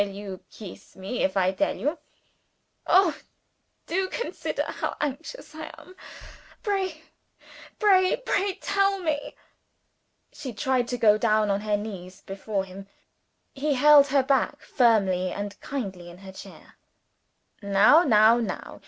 [0.01, 1.99] "Will you kees me if I tell you?"
[2.87, 3.15] "Oh,
[3.85, 5.95] do consider how anxious I am!
[6.63, 7.03] Pray,
[7.77, 9.35] pray, pray tell me!"
[10.33, 12.87] She tried to go down on her knees before him.
[13.53, 16.77] He held her back firmly and kindly in her chair.
[17.61, 18.01] "Now!
[18.01, 18.39] now!